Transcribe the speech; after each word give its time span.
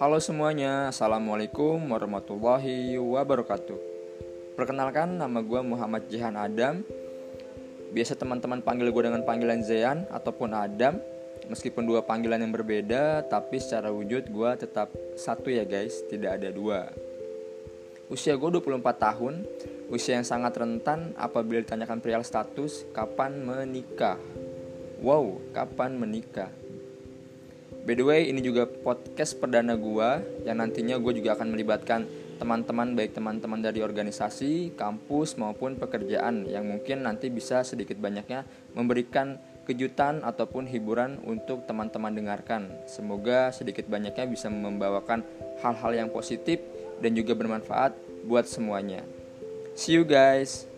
Halo 0.00 0.16
semuanya, 0.16 0.88
Assalamualaikum 0.88 1.76
warahmatullahi 1.92 2.96
wabarakatuh. 2.96 3.76
Perkenalkan, 4.56 5.20
nama 5.20 5.44
gue 5.44 5.60
Muhammad 5.60 6.08
Jihan 6.08 6.40
Adam. 6.40 6.80
Biasa 7.92 8.16
teman-teman 8.16 8.64
panggil 8.64 8.88
gue 8.88 9.02
dengan 9.04 9.20
panggilan 9.28 9.60
Zeyan 9.60 10.08
ataupun 10.08 10.56
Adam. 10.56 10.96
Meskipun 11.52 11.84
dua 11.84 12.00
panggilan 12.00 12.40
yang 12.40 12.48
berbeda, 12.48 13.28
tapi 13.28 13.60
secara 13.60 13.92
wujud 13.92 14.32
gue 14.32 14.50
tetap 14.56 14.88
satu 15.20 15.52
ya 15.52 15.68
guys, 15.68 16.00
tidak 16.08 16.40
ada 16.40 16.48
dua. 16.48 16.88
Usia 18.08 18.40
gue 18.40 18.48
24 18.56 18.80
tahun, 18.96 19.44
usia 19.92 20.16
yang 20.16 20.24
sangat 20.24 20.56
rentan 20.56 21.12
apabila 21.12 21.60
ditanyakan 21.60 22.00
perihal 22.00 22.24
status 22.24 22.88
kapan 22.96 23.36
menikah. 23.44 24.16
Wow, 25.04 25.44
kapan 25.52 26.00
menikah? 26.00 26.48
By 27.80 27.96
the 27.96 28.04
way, 28.04 28.28
ini 28.28 28.44
juga 28.44 28.68
podcast 28.68 29.40
perdana 29.40 29.74
gue 29.74 30.08
yang 30.44 30.60
nantinya 30.60 31.00
gue 31.00 31.12
juga 31.16 31.34
akan 31.34 31.48
melibatkan 31.50 32.04
teman-teman 32.40 32.96
baik 32.96 33.12
teman-teman 33.12 33.60
dari 33.60 33.84
organisasi, 33.84 34.72
kampus 34.72 35.36
maupun 35.36 35.76
pekerjaan 35.76 36.48
yang 36.48 36.64
mungkin 36.64 37.04
nanti 37.04 37.28
bisa 37.28 37.60
sedikit 37.60 38.00
banyaknya 38.00 38.48
memberikan 38.72 39.36
kejutan 39.68 40.24
ataupun 40.24 40.64
hiburan 40.64 41.20
untuk 41.28 41.68
teman-teman 41.68 42.16
dengarkan. 42.16 42.72
Semoga 42.88 43.52
sedikit 43.52 43.84
banyaknya 43.90 44.24
bisa 44.24 44.48
membawakan 44.48 45.20
hal-hal 45.60 45.92
yang 45.92 46.08
positif 46.08 46.64
dan 47.04 47.12
juga 47.12 47.36
bermanfaat 47.36 47.92
buat 48.24 48.48
semuanya. 48.48 49.04
See 49.76 49.96
you 49.96 50.08
guys. 50.08 50.69